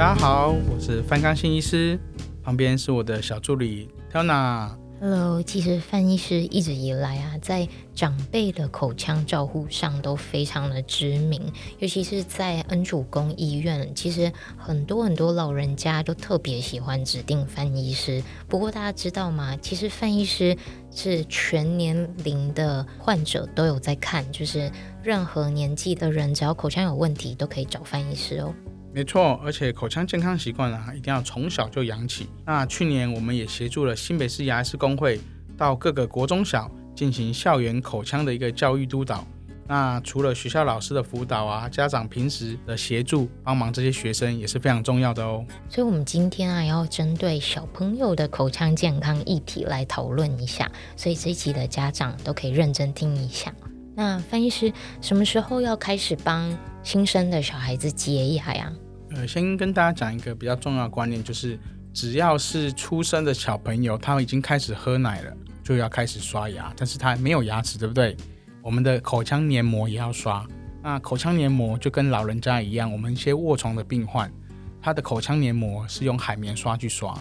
[0.00, 2.00] 大家好，我是范纲信医师，
[2.42, 4.70] 旁边是我的小助理 Tona。
[4.98, 18.22] Hello，其实范医师一直以来啊，在长辈的口腔照护上都非常的知名，尤其是在恩主公医院，其实很多很多老人家都特别喜欢指定范医师。
[18.48, 19.54] 不过大家知道吗？
[19.60, 20.56] 其实范医师
[20.90, 24.72] 是全年龄的患者都有在看，就是
[25.02, 28.54] 任何年纪的人，只要口腔有问题，都可以找范医师哦。
[28.92, 32.28] 没错，而且口腔健康习惯啊，一定要从小就养起。
[32.44, 35.20] 那去年我们也协助了新北市牙医师公会
[35.56, 39.24] 到各个国中小进行校园口腔的一个教育督导。
[39.68, 45.46] 那除了学校老师的辅导啊，家长平时的协助帮忙，这些学生也是非常重要的哦。
[45.68, 50.68] 所以，我们今天啊，要针对小朋友的口腔健康议题来讨论一下。
[50.96, 53.54] 所以这一期的家长都可以认真听一下。
[53.94, 56.52] 那范医师什么时候要开始帮
[56.82, 58.72] 新生的小孩子洁牙呀？
[59.10, 61.58] 呃，先跟大家讲一个比较重要的观念，就是
[61.92, 66.72] 只要是出生的小朋友，他已经开始喝奶了，就要开始刷牙。
[66.76, 68.16] 但是他没有牙齿，对不对？
[68.62, 70.46] 我们的口腔黏膜也要刷。
[70.82, 74.32] 那口腔黏膜就跟老人家一样，我们一些卧床的病患，
[74.80, 77.16] 他的口腔黏膜是用海绵刷去刷。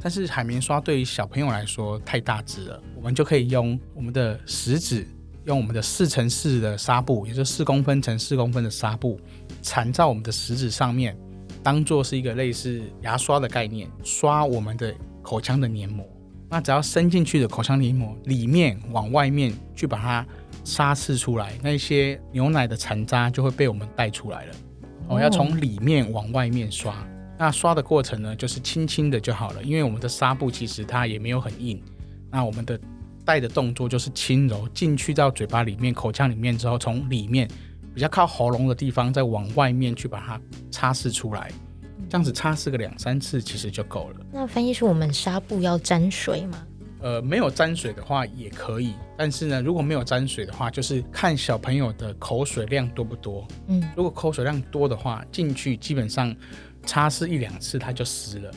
[0.00, 5.06] 但是海绵刷对于小朋友来说太大只了，我们就可以用我们的食指。
[5.44, 9.20] 用我们的四乘四的纱布，也就是四公分乘四公分的纱布，
[9.62, 11.16] 缠在我们的食指上面，
[11.62, 16.06] 当做是一个类似牙刷的概念，刷我们的口腔的黏膜。
[16.48, 20.26] 那只要伸进去的口腔黏膜里面往外面去把它
[20.62, 24.54] 擦拭出来，那些牛奶的残渣就会被我们带出来了。
[25.08, 26.94] 我、哦、要从里面往外面刷。
[27.36, 31.82] 那刷的过程呢，就是轻轻的就好了，因为我们的纱布其实它也没有很硬。
[32.30, 32.78] 那我们的
[33.24, 37.48] 带的动作就是轻柔进去到嘴巴里面、口腔里面之后，从里面
[37.94, 41.50] 比较靠喉咙的地方，再往外面去把它擦拭出来。
[42.08, 44.26] 这样子擦拭个两三次，其实就够了。
[44.30, 46.62] 那翻译是，我们纱布要沾水吗？
[47.00, 53.46] 呃，没有沾水的话也可以，但是呢，如果没有沾水的话，就是看小朋友的口水量多不多。
[53.66, 56.34] 嗯，如果口水量多的话，进去基本上
[56.86, 58.50] 擦拭一两次它就湿了。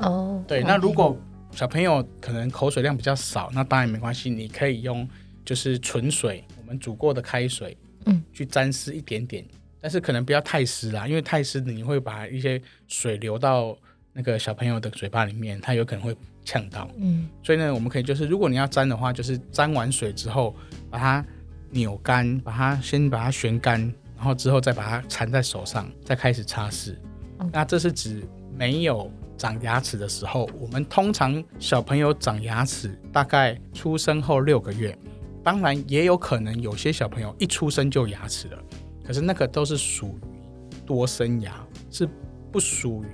[0.00, 1.16] 哦，对，那如果
[1.54, 5.08] 小朋友可能口水量比较少，那当然没关系，你可以用
[5.44, 7.76] 就是纯水，我们煮过的开水，
[8.06, 9.44] 嗯，去沾湿一点点，
[9.80, 13.76] 但是可能不要太湿啦，因为太湿你会把一些水流到
[14.12, 20.56] 那个小朋友的嘴巴里面，他有可能会呛到，嗯，所以呢，我们可以就是如果你要沾的话，就是沾完水之后
[20.90, 21.24] 把它
[21.70, 23.80] 扭干，把它先把它旋干，
[24.16, 26.96] 然后之后再把它缠在手上，再开始擦拭。
[27.38, 28.24] 嗯，那这是指
[28.56, 29.08] 没有。
[29.44, 34.98] 长牙齿的时候，我们通常小朋友长牙齿大概出生后六个月，
[35.42, 38.58] 当然也有可能有些小朋友一出生就牙齿了，
[39.04, 42.08] 可是那个都是属于多生牙，是
[42.50, 43.06] 不属于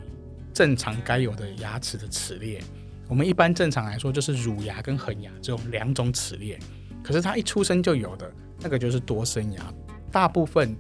[0.55, 2.63] 正常该有的牙齿的齿列。
[3.09, 6.57] 我们一般正常来说就是乳牙跟恒牙这种两种齿列，
[7.03, 9.75] 可是他一出生就有的那个就是多生牙，
[10.13, 10.77] 大部分。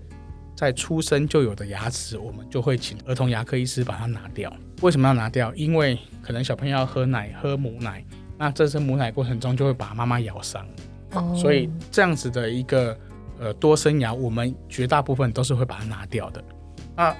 [0.56, 4.54] 在出生就有的牙齿，我们就会请儿童牙科医师把它拿掉。
[4.80, 5.54] 为什么要拿掉？
[5.54, 8.04] 因为可能小朋友要喝奶，喝母奶，
[8.38, 10.66] 那这是母奶过程中就会把妈妈咬伤。
[11.12, 12.98] 哦，所以这样子的一个
[13.38, 16.42] 呃多生牙，我们绝大部分都是会把它拿掉的。
[16.96, 17.14] 那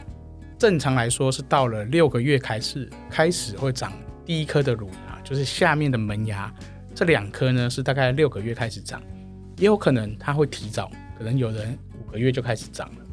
[0.59, 3.93] 正常来说是到了六个月开始开始会长
[4.25, 6.53] 第一颗的乳牙，就是下面的门牙，
[6.95, 9.03] 这两颗呢是大概六个月开始长，
[9.59, 13.05] 也有可能它会提早，可能有人五个月就开始长了。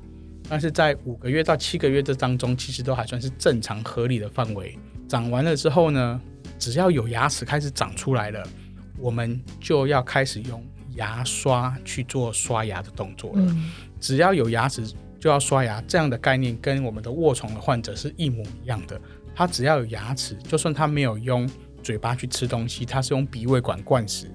[0.50, 4.78] 但是在五个月到七个月这当中，其实都还算是正常合理的范围。
[5.08, 6.22] 长完了之后呢，
[6.58, 8.48] 只要有牙齿开始长出来了，
[8.98, 10.66] 我们就要开始用
[10.96, 13.42] 牙刷去做刷牙的动作了。
[13.42, 13.72] 嗯。
[14.00, 14.84] 只要有牙齿
[15.20, 19.00] 就要刷牙，这样的概念跟我们的卧床的患者是一模一样的。
[19.36, 21.50] 他只要有牙齿，就算他没有用
[21.84, 24.32] 嘴巴去吃东西，他是用鼻胃管灌食，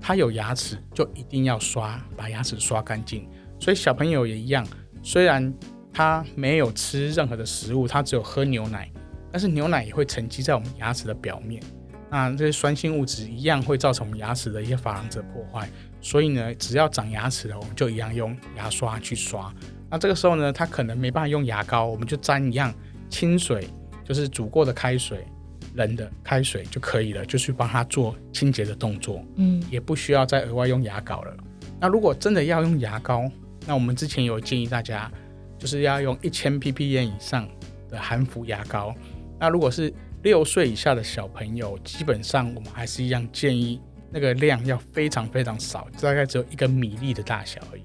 [0.00, 3.26] 他有牙齿就一定要刷，把牙齿刷干净。
[3.58, 4.66] 所以小朋友也一样。
[5.04, 5.52] 虽然
[5.92, 8.90] 他没有吃任何的食物，他只有喝牛奶，
[9.30, 11.62] 但是牛奶也会沉积在我们牙齿的表面。
[12.10, 15.68] 那这些酸性物质一样会造成我们牙齿的一些珐琅质破坏。
[16.00, 19.52] 所以呢，只要长牙齿了，我们就一样用牙刷去刷。
[19.90, 22.72] 那这个时候呢，他可能没办法用牙膏，我们就沾一样
[23.10, 23.68] 清水，
[24.04, 25.26] 就是煮过的开水，
[25.74, 29.22] 冷的开水就可以了，就去帮他做清洁的动作。
[29.36, 31.36] 嗯，也不需要再额外用牙膏了。
[31.80, 33.30] 那如果真的要用牙膏，
[33.66, 35.10] 那我们之前有建议大家，
[35.58, 37.48] 就是要用一千 ppm 以上
[37.88, 38.94] 的含氟牙膏。
[39.38, 43.80] 那如果是六岁以下的小朋友，基本上我们还是一样建议
[44.10, 47.82] 那个量要非常非常少，大概只有一个米粒的大小而已，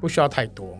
[0.00, 0.78] 不需要太多。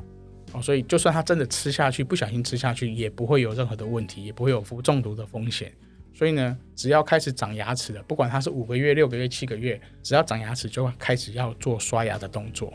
[0.53, 5.73] 哦，所以就算他真的吃下去，不小心吃下去，也不会有任何的问题，也不会有氟中毒的风险。
[6.13, 12.73] 所以呢，只要开始长牙齿了，不管它是五个月、六个月、七个月，只要长牙齿，就开始要做刷牙的动作。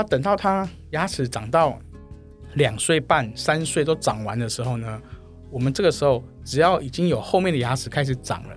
[0.00, 1.78] 那等到他牙齿长到
[2.54, 4.98] 两岁半、三岁都长完的时候呢，
[5.50, 8.56] 我们这个时候只要已经有后面的牙齿开始长了，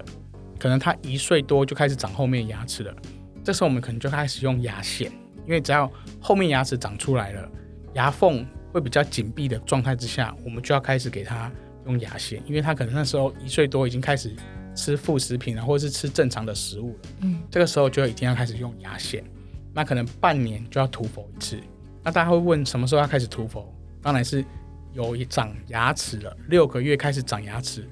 [0.57, 2.95] 可能他一岁多就开始长后面的牙齿了，
[3.43, 5.11] 这时候我们可能就开始用牙线，
[5.45, 5.91] 因为只要
[6.21, 7.51] 后面牙齿长出来了，
[7.95, 11.51] 牙缝会比较紧闭的状态之下，我们就要开始给他
[11.87, 14.33] 用牙线，因为他可能那时候一岁多已经开始
[14.73, 19.21] 吃副食品了，或者是吃正常的食物了，嗯，这个时候就一定要开始用牙线，
[19.73, 21.59] 那可能半年就要涂氟一次。
[22.03, 23.65] 那大家会问什么时候要开始涂氟？
[24.01, 24.43] 当然是
[24.91, 27.87] 有长牙齿了，六个月开始长牙齿，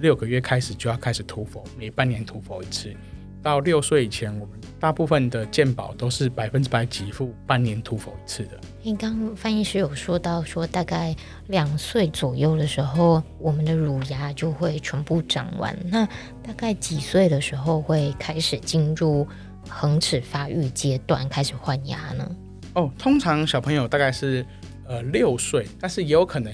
[0.00, 2.94] 六个月开始就要开始涂氟，每半年涂氟一次。
[3.42, 8.60] 到六岁以前，我们大部分的健保都是百分之百给付，半年涂氟一次的。
[8.82, 11.12] 你刚刚范医师有说到，说大概
[11.48, 15.76] 两岁左右的时候，我们的乳牙就会全部长完。
[15.86, 16.06] 那
[16.40, 19.26] 大概几岁的时候会开始进入
[19.68, 22.36] 恒齿发育阶段，开始换牙呢？
[22.74, 24.44] 哦，通常小朋友大概是
[24.86, 26.52] 呃六岁，但是也有可能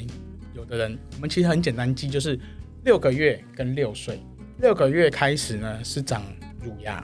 [0.55, 2.39] 有的人，我们其实很简单记，就是
[2.85, 4.21] 六个月跟六岁。
[4.59, 6.23] 六个月开始呢是长。
[6.61, 7.03] 乳牙，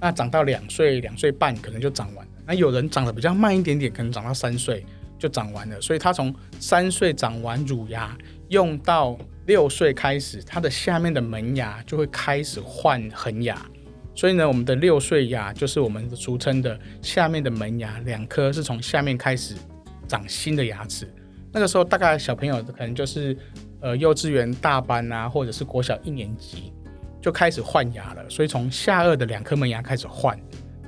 [0.00, 2.32] 那长到两岁、两岁半可能就长完了。
[2.46, 4.86] 那有人长得比较慢一点点，可能长到三岁
[5.18, 5.80] 就长完了。
[5.80, 8.16] 所以他从三岁长完乳牙，
[8.48, 13.60] 用到六岁开始，他的下面的门牙就会开始换恒牙。
[14.14, 19.54] 所以呢，我们的六岁牙就是我们俗称的下面的门牙，两颗是从下面开始
[20.06, 21.06] 长新的牙齿。
[21.52, 23.36] 那个时候大概小朋友可能就是
[23.80, 26.72] 呃幼稚园大班啊，或者是国小一年级。
[27.20, 30.36] 就开始换牙了，所以从下颚的两颗门牙开始换，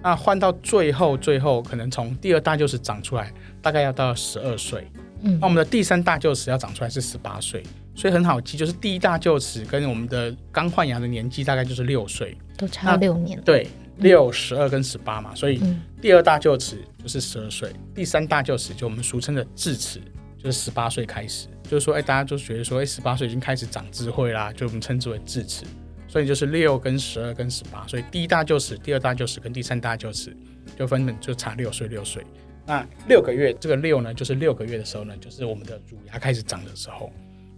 [0.02, 3.32] 那换到最后，最后可能从第二大臼齿长出来，
[3.62, 4.90] 大概要到十二岁。
[5.22, 7.62] 嗯，那我们的第三大臼齿要长出来是十八岁，
[7.94, 13.40] 所以很好记，就是第一大臼齿跟我们的刚换牙的年纪大概就是六岁，都差六年。
[13.42, 13.68] 对，
[13.98, 15.60] 六、十二跟十八嘛，所以
[16.02, 20.00] 第二大臼齿就是十二岁，第三大臼齿就我们俗称的智齿，
[20.36, 21.46] 就是十八岁开始。
[21.62, 25.64] 就是说，哎，大家就觉得说，哎，十八岁已经开始长智慧啦，就我们称之为智齿。
[26.06, 30.36] 所以就是六跟十二跟十八，所以第一大臼齿、第二大臼齿跟第三大臼齿
[30.76, 32.24] 就分本就差六岁六岁。
[32.66, 37.12] 那六个月这个六呢，就是六个月的时候呢，就是我们的乳牙开始长的时候。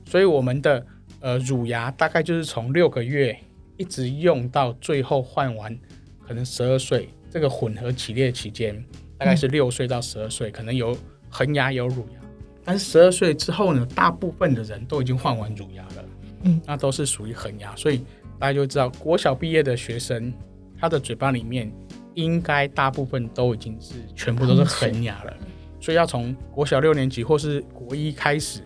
[0.07, 0.87] 所以我们的
[1.21, 3.39] 呃乳牙大概就是从六个月
[3.77, 5.79] 一直用到最后换完，
[6.27, 8.83] 可能十二岁这个混合起列期间，
[9.19, 10.97] 大概是六岁到十二岁，可能有
[11.29, 12.21] 恒牙有乳牙。
[12.65, 16.05] 但是十二岁之后呢，大部分的人都已经换完乳牙了，
[16.45, 18.01] 嗯，那都是属于恒牙，所以。
[18.39, 20.31] 大家就知道，国小毕业的学生，
[20.79, 21.73] 他的嘴巴里面
[22.13, 25.35] 应该大部分都已经是全部都是恒牙了，
[25.81, 28.61] 所以要从国小六年级或是国一开始，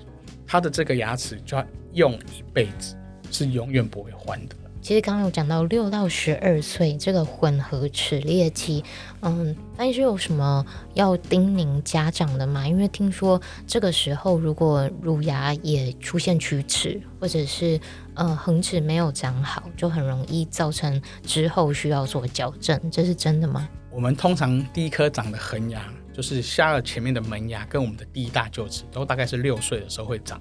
[0.50, 2.96] 他的这个牙齿就要用一辈子，
[3.30, 4.56] 是永远不会换的。
[4.82, 8.82] 其实刚刚有讲到六到十二岁这个混合齿列期，
[9.20, 12.66] 嗯，但是有什么要叮咛家长的吗？
[12.66, 17.78] 因为听说这个时候如果乳牙也出现龋齿，或者是
[18.14, 23.68] 呃恒齿没有长好，就很容易造成之后需要做矫正，这是真的吗？
[23.92, 25.80] 我们通常第一颗长的恒牙，
[26.20, 30.38] 就是下顎前面的门牙，跟我们的第一大臼齿，都大概是六岁的时候会长，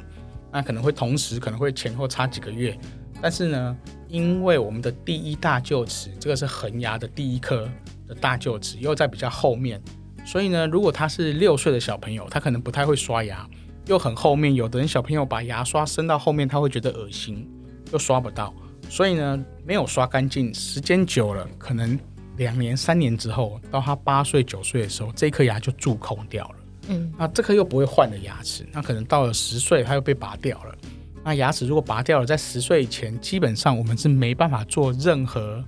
[0.52, 2.78] 那可能会同时，可能会前后差几个月。
[3.22, 3.78] 但是呢，
[4.10, 7.66] 因为我们的第一大臼齿，这个是恒牙的第一颗
[8.06, 9.82] 的大臼齿，又在比较后面，
[10.26, 13.50] 所以呢，如果他是六岁的小朋友，他可能不太会刷牙，
[13.86, 17.50] 又很后面，有的人小朋友把牙刷伸到后面，他会觉得恶心，
[17.94, 18.54] 又刷不到，
[18.90, 21.98] 所以呢，没有刷干净，时间久了，可能
[22.40, 26.56] 两年、三年之后，到他八岁、九岁的时候，这颗牙就蛀空掉了。
[26.88, 30.76] 嗯，那这颗又不会换的牙齿，那可能到了十岁，他又被拔掉了。
[31.24, 35.64] 那牙齿如果拔掉了，在十岁以前，基本上我们是没办法做任何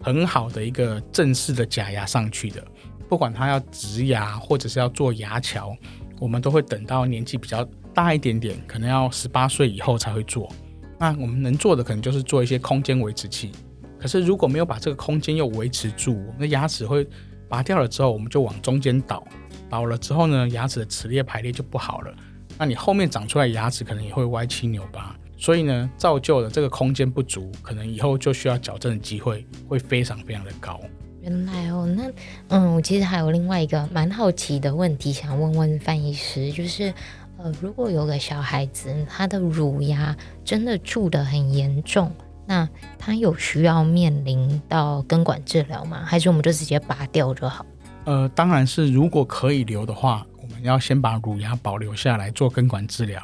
[0.00, 2.64] 很好的一个正式的假牙上去的。
[3.08, 5.76] 不管他要植牙或者是要做牙桥，
[6.20, 10.50] 我们都会等到年纪比较大一点点，可能要十八岁以后才会做。
[10.98, 13.50] 那我们能做的可能就是做一些空间维持器。
[13.98, 17.06] 可是如果没有把这个空间又维持住，我们的牙齿会
[17.48, 19.26] 拔掉了之后，我们就往中间倒，
[19.68, 22.14] 倒了之后呢，牙齿的齿列排列就不好了。
[22.58, 30.80] 那你后面长出来牙齿可能也会歪七扭八，所以呢，造就了这个空间不足，可能以后就需要矫正的机会会非常非常的高。
[31.22, 32.10] 原来哦，那
[32.48, 36.94] 嗯，我其实还有另外一个蛮好奇的问题想问问范医师，就是
[37.36, 42.10] 呃，如果有个小孩子他的乳牙真的蛀得很严重，
[42.46, 46.04] 那他有需要面临到根管治疗吗？
[46.04, 47.66] 还是我们就直接拔掉就好？
[48.04, 50.26] 呃，当然是如果可以留的话。
[50.48, 53.20] 我们要先把乳牙保留下来做根管治疗，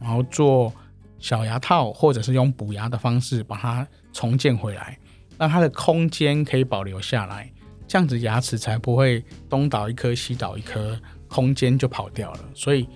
[0.00, 0.72] 然后做
[1.18, 4.98] 小牙套，或者是用补牙的方式把它重建回来，
[5.36, 7.52] 让它的空间可以保留下来，
[7.86, 12.40] 这样子牙齿才不会东倒一颗西倒一颗，空间就跑掉了。
[12.54, 12.88] 所以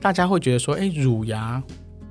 [0.00, 1.60] 大家会觉得说，哎，乳牙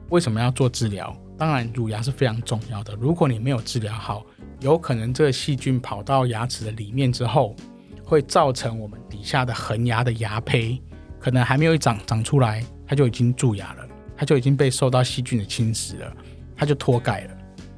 [0.09, 1.15] 为什么要做治疗？
[1.41, 2.93] 当然，乳牙是非常重要的。
[3.01, 4.23] 如果你没有治疗好，
[4.59, 7.55] 有可能这个细菌跑到牙齿的里面之后，
[8.03, 10.79] 会造成我们底下的恒牙的牙胚，
[11.19, 16.15] 可能还没有长长出来，它就已经蛀牙了，它就已经被受到细菌的侵蚀了，
[16.55, 17.31] 它就脱钙了。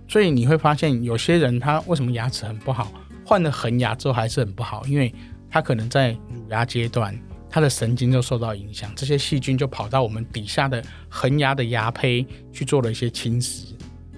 [0.09, 2.91] 所以你会发现，有些人他为什么牙齿很不好，
[3.25, 5.15] 换了恒牙之后还是很不好，因为
[5.49, 7.17] 他可能在乳牙阶段，
[7.53, 13.75] 他的神经就受到影响，这些细菌就跑到我们底下的恒牙的牙胚去做了一些侵蚀，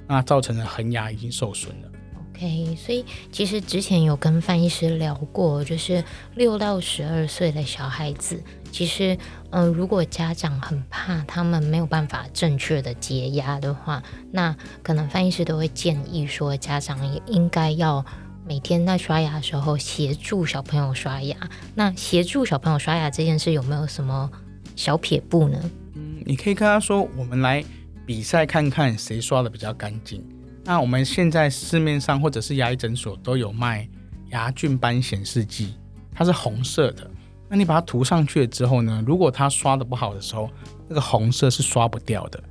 [0.08, 1.92] 那造成了恒牙已经受损了。
[2.34, 6.02] OK，所以其实之前有跟范医师聊过，就是
[6.36, 9.14] 六到十二岁的小孩子，其实，
[9.50, 14.02] 嗯、呃，如果家长很怕他们没有办法正确的洁牙的话，
[14.32, 18.06] 那可能范医师都会建议说，家长也应该要
[18.48, 21.36] 每天在刷牙的时候协助小朋友刷牙。
[21.74, 24.30] 那协助小朋友刷牙这件事有没有什么
[24.76, 25.60] 小撇步呢？
[25.96, 27.66] 嗯，你可以跟他说，我们来
[28.06, 30.24] 比赛看看谁刷的比较干净。
[30.64, 33.90] 那我们现在市面上或者是牙医诊所都有卖
[34.30, 35.74] 牙菌斑显示剂，
[36.14, 37.10] 它是红色的。
[37.50, 40.52] 那你把它涂上去了之后呢，如果它刷的不好的时候，
[40.88, 42.44] 那个红色是刷不掉的。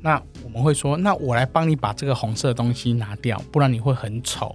[0.00, 4.54] 那我们会说，那我来帮你把这个红色的东西拿掉，不然你会很丑。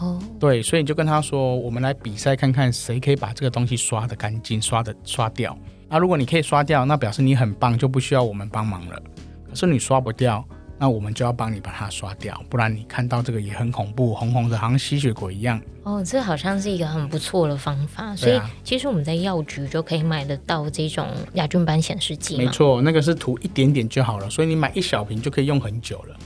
[0.00, 5.56] 哦，对，所以你就跟他说，我们来比赛看看谁可以把这个东西刷的干净，刷的刷掉。
[5.88, 9.00] 那如果你可以刷掉，那表示你很棒，就不需要我们帮忙了。
[9.48, 10.44] 可是你刷不掉。
[10.82, 15.60] 那我们就要帮你把它刷掉，不然你看到这个也很恐怖，红红的，好像吸血鬼一样。
[15.82, 18.16] 哦，这好像是一个很不错的方法。
[18.16, 22.38] 所以其实我们在药局就可以买得到这种亚菌斑显示剂。
[22.38, 26.16] 没错，那个是涂一点点就好了，所以你买一小瓶就可以用很久了。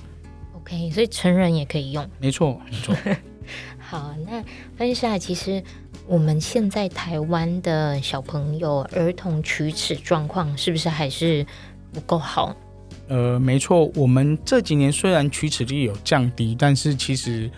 [0.59, 2.09] OK，所以成人也可以用。
[2.21, 2.95] 没错，没错。
[3.95, 4.43] 好，那
[4.77, 5.63] 分析下，其实
[6.09, 11.47] 我们现在台湾的小朋友儿童龋齿状况是不是还是
[11.93, 12.57] 不够好？
[13.07, 17.49] 呃，没错，我们这几年虽然龋齿率有降低，但是其实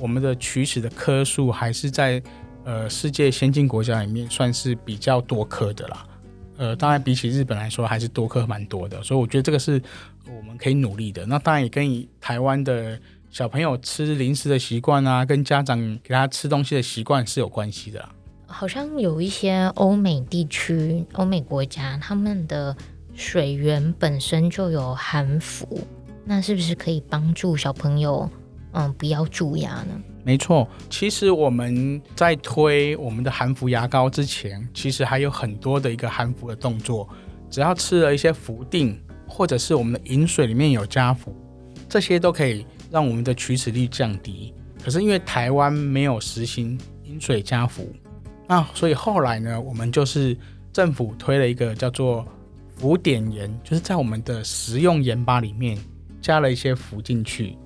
[0.00, 2.20] 我们的龋齿的颗数还是在
[2.64, 6.04] 呃世界先进国家里面算是比较多颗的啦。
[6.56, 9.80] 呃，当然比起日本来说，还是多颗蛮多的，所以我觉得这个是
[10.26, 11.24] 我们可以努力的。
[11.24, 12.98] 那当然也跟台湾的
[13.34, 18.14] 小朋友吃零食的习惯啊，跟家长给他吃东西的习惯是有关系的啦。
[18.46, 22.76] 好像有一些欧美地区、欧美国家，他们的。
[23.16, 25.78] 水源本身就有含氟，
[26.24, 28.28] 那是不是可以帮助小朋友，
[28.72, 30.02] 嗯，不要蛀牙呢？
[30.24, 37.08] 没错，其实我们在推我们的含氟牙膏之前，其实还有很多的一个含氟的动作。
[37.48, 41.32] 只要吃了一些氟定，或者是我们的饮水里面有加氟，
[41.88, 44.54] 这些都可以让我们的齲齿率降低。
[44.82, 47.92] 可是因为台湾没有实行饮水加氟，
[48.46, 50.34] 那所以后来呢，我们就是
[50.72, 52.24] 政府推了一个叫做。
[52.76, 55.78] 氟碘盐就是在我们的食用盐巴里面
[56.20, 57.56] 加了一些氟进去，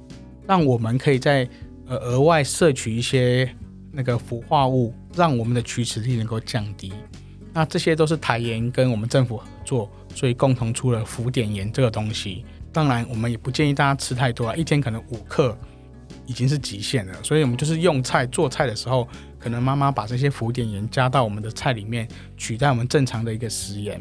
[0.46, 1.48] 让我们可以在
[1.86, 3.50] 呃额外摄取一些
[3.90, 6.92] 那个氟化物，让我们的齲齿率能够降低。
[7.54, 12.44] 那这些都是台盐跟我们政府合作，所以共同出了氟碘盐这个东西。
[12.72, 15.56] 当然，我们也不建议大家吃太多啊，一天可能五克
[16.26, 17.14] 已经是极限了。
[17.22, 19.08] 所以我们就是用菜做菜的时候，
[19.38, 22.06] 可能妈妈把这些氟碘盐加到我们的菜里面，
[22.36, 24.00] 取代我们正常的一个食盐。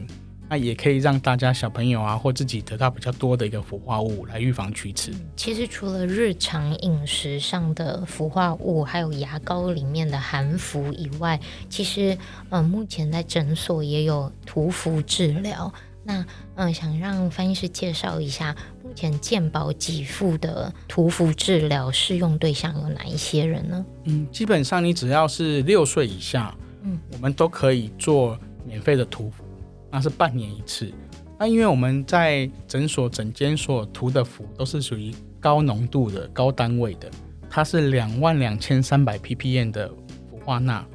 [0.50, 5.12] 那也可以让大家小朋友啊，或自己得到比较多的一个氟化物来预防龋齿。
[5.36, 11.38] 其实除了日常饮食上的氟化物，还有牙膏里面的含氟以外，
[11.70, 12.18] 其实
[12.50, 15.74] 嗯、目前在诊所也有涂氟治疗。
[16.08, 16.22] 那
[16.56, 23.86] 嗯、呃，想让翻译师介绍一下，目前健保给付的涂氟治疗适用对象有哪一些人呢？
[24.06, 29.44] 嗯，基本上你只要是六岁以下，嗯，我们都可以做免费的涂氟。
[29.92, 30.90] 那是半年一次，
[31.38, 37.12] 那因为我们在诊所诊间所涂的氟都是属于高浓度的高单位的，
[37.50, 39.90] 它是两万两千三百 ppm 的
[40.30, 40.86] 氟化钠。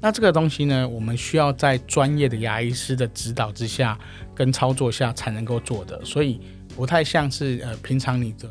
[0.00, 3.98] 那这个东西呢，我们需要在专业的牙医师的指导之下
[4.34, 6.40] 跟操作下才能够做的，所以
[6.76, 8.48] 不太像是呃平常你的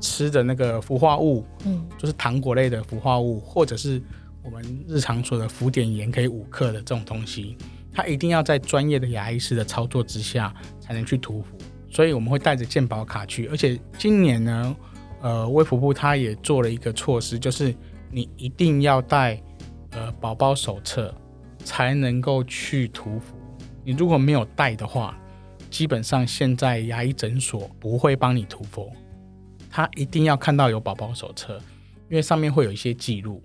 [0.00, 4.00] 吃的那个氟化物，嗯，就是糖果类的氟化物，或者是
[4.42, 7.56] 我们日常说的氟碘盐可以五克的这种东西。
[7.92, 11.58] 它一定要在专业的牙医师的操作之下才能去涂氟，
[11.90, 13.46] 所以我们会带着健保卡去。
[13.48, 14.76] 而且今年呢，
[15.20, 17.74] 呃，卫福部它也做了一个措施，就是
[18.10, 19.42] 你一定要带
[19.90, 21.14] 呃宝宝手册
[21.64, 23.34] 才能够去涂氟。
[23.84, 25.18] 你如果没有带的话，
[25.70, 28.92] 基本上现在牙医诊所不会帮你涂氟，
[29.70, 31.60] 他一定要看到有宝宝手册，
[32.08, 33.42] 因为上面会有一些记录。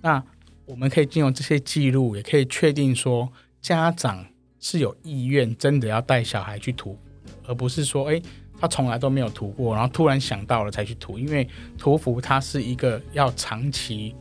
[0.00, 0.22] 那
[0.66, 4.24] 我们可以借用这些记录，也可以确定说家长
[4.60, 6.98] 是有意愿真的要带小孩去涂，
[7.46, 8.22] 而不是说，诶，
[8.58, 11.18] 他从来都没有涂过，然后突然想到了才去涂。
[11.18, 11.46] 因为
[11.76, 14.14] 涂氟它是一个要长期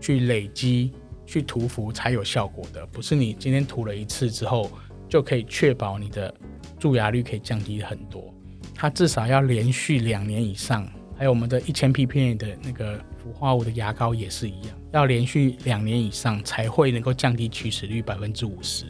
[0.00, 0.92] 去累积
[1.30, 4.70] 去涂氟才有效果的，不是你今天涂了一次之后
[5.08, 6.34] 就可以确保你的
[6.78, 8.34] 蛀牙率可以降低很多。
[8.74, 10.90] 它至少要连续两年以上。
[11.16, 18.86] 还有我们的一千 ppm 的那个氟化物的牙膏也是一样，要连续两年以上才会能够降低龋齿率百分之五十。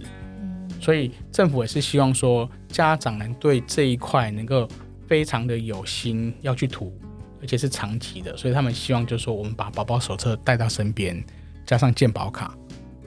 [0.80, 4.68] 所以政府也是希望说家长能对这一块能够
[5.08, 6.96] 非常的有心要去涂，
[7.40, 8.36] 而且是长期的。
[8.36, 11.20] 所以他们希望就是说我们把宝宝手册带到身边，
[11.70, 12.52] 加上健保卡，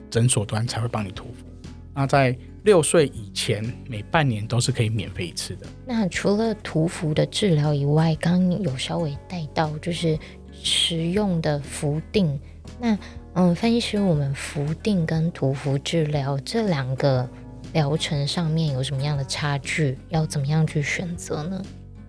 [0.08, 1.44] 诊所端才会帮你涂氟。
[1.92, 5.66] 那在六岁以前，每半年都是可以免费一次的。
[5.84, 10.18] 那除了涂氟的治疗以外，刚刚有稍微带到就是
[10.50, 12.40] 食用的氟定。
[12.80, 12.98] 那
[13.34, 17.28] 嗯，分析师，我们氟定跟涂氟治疗这两个
[17.74, 19.98] 疗程上面有什么样的差距？
[20.08, 21.62] 要怎么样去选择呢？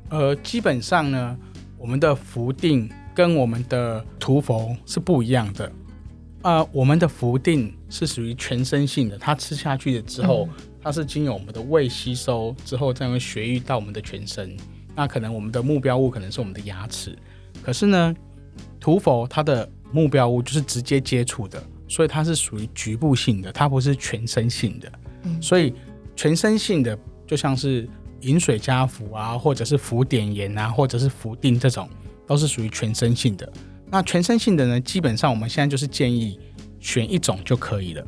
[0.08, 1.38] 呃，基本上呢，
[1.78, 5.70] 我们的氟定跟我们的涂氟是不一样的。
[6.46, 14.56] 呃，我们的氟定是属于全身性的，它吃下去了之后，嗯、它是经由我们的胃吸收之后，再用血液到我们的全身。
[14.96, 17.18] 那可能我们的目标物可能是我们的牙齿，
[17.64, 18.16] 可是呢，
[18.80, 24.92] 涂氟它的目标物就是直接接触的，所以它是属于局部性的，它不是全身性的。
[25.24, 25.74] 嗯、所以
[26.16, 27.90] 全身性的就像是
[28.22, 31.90] 饮水加氟啊，或者是氟碘盐啊，或者是氟定这种，
[32.28, 33.52] 都是属于全身性的。
[33.90, 36.40] 那全身性的呢，基本上我们现在就是建议
[36.80, 38.06] 选一种就可以了，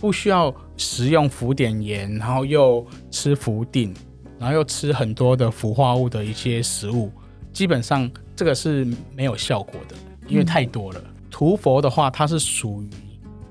[0.00, 3.94] 不需要食用氟碘盐，然后又吃氟定，
[4.38, 7.10] 然后又吃很多的氟化物的一些食物，
[7.52, 11.00] 基本上这个是没有效果的，因为太多了。
[11.02, 12.90] 嗯、涂氟的话，它是属于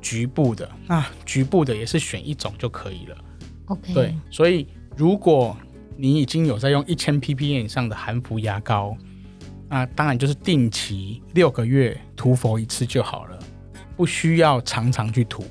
[0.02, 3.18] 局部的，那局部的也是选一种就可以了。
[3.68, 5.58] OK，对，所以如果
[5.98, 8.96] 你已经有在用一千 ppm 以上的含氟牙膏。
[9.74, 13.40] 那当然就是定期六个月涂佛一次就好了，
[13.96, 15.46] 不需要常常去涂。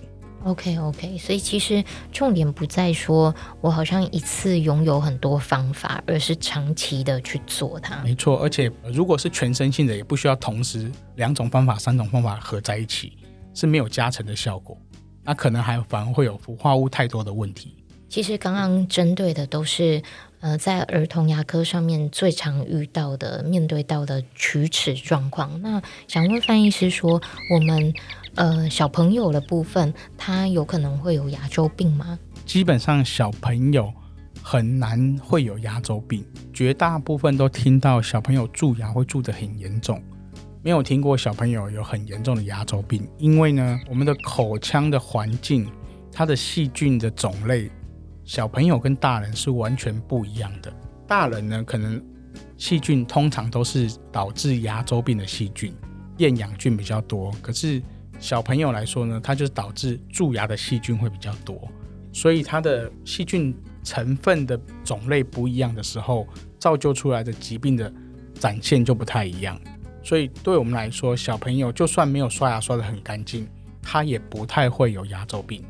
[0.45, 7.97] OK OK，所以其实重点不在说我好像一次拥有很多方法，而是长期的去做它。
[8.03, 13.17] 没错，而且如果是全身性的，也不需要同时两种方法、三种方法合在一起，
[13.55, 14.77] 是没有加成的效果。
[15.25, 17.75] 那可能还反而会有氟化物太多的问题。
[18.07, 20.03] 其实刚刚针对的都是。
[20.41, 27.21] 呃，在儿童牙科上面最常遇到的、面对到的龋齿状况，那想问范医师说，
[27.53, 27.93] 我们
[28.37, 32.19] 呃小朋友的部分，他有可能会有牙周病吗？
[32.47, 33.93] 基本上小朋友
[34.43, 36.25] 很难会有牙周病，
[36.55, 40.03] 绝大部分都听到小朋友蛀牙会蛀得很严重，
[40.63, 45.71] 没有听过小朋友有很严重的牙周病，因为呢，我们的口腔的环境，
[46.11, 47.71] 它的细菌的种类。
[48.31, 50.73] 小朋友跟大人是完全不一样的。
[51.05, 52.01] 大人呢，可能
[52.57, 55.75] 细菌通常都是导致牙周病的细菌，
[56.19, 57.35] 厌氧菌比较多。
[57.43, 57.83] 可是
[58.21, 61.61] 小朋友来说呢，它就是导致蛀牙的细菌会比较多。
[62.13, 66.25] 所以它的细菌成分的种类不一样的时候，
[66.57, 67.93] 造就出来的疾病的
[68.35, 69.61] 展现就不太一样。
[70.05, 73.49] 所以对我们来说，小朋友就算没有刷牙刷得很干净，
[73.83, 75.65] 他也不太会有牙周病。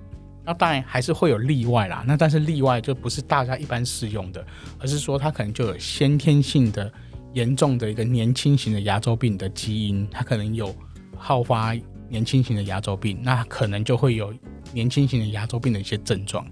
[0.51, 4.45] 那当然还是会有例外啦，那但是例外就不是大家一般适用的，
[4.81, 6.93] 而是说他可能就有先天性的
[7.35, 10.75] 严重的一个年轻型的牙周病的基因，他可能有
[11.17, 11.73] 好发
[12.09, 14.35] 年轻型的牙周病，那可能就会有
[14.73, 16.45] 年轻型的牙周病的一些症状，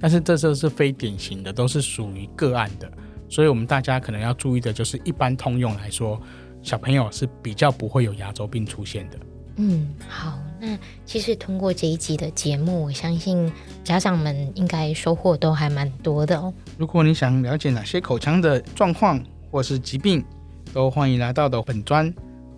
[0.00, 2.90] 但是这都是非典型的，都是属于个案的，
[3.28, 6.20] 所以我们大家可能要注意的就是一般通用来说，
[6.60, 9.18] 小朋友是比较不会有牙周病出现的。
[9.58, 10.36] 嗯，好。
[10.64, 13.52] 那其实通过这一集的节目，我相信
[13.84, 16.52] 家长们应该收获都还蛮多的哦。
[16.78, 20.24] 如果你想了解哪些口腔的状况或是疾病，
[20.72, 22.12] 都欢迎来到的本专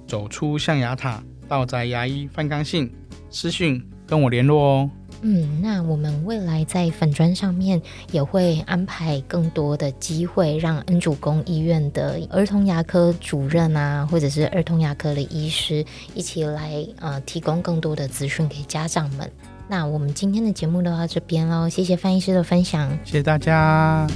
[0.07, 2.89] 走出象牙塔到在牙医范刚信
[3.29, 4.91] 私讯跟我联络哦。
[5.23, 7.81] 嗯，那我们未来在粉砖上面
[8.13, 19.31] 也会安排更多的机会，让恩主公医院的儿童牙科主任啊，或者是儿童牙科的医师一起来呃提供更多的资讯给家长们。
[19.69, 24.07] 那我们今天的节目就到这边喽，谢谢范医师的分享，谢谢大家。